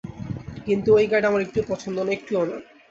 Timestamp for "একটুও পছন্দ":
1.43-1.97